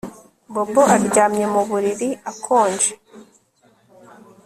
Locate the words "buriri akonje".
1.69-2.91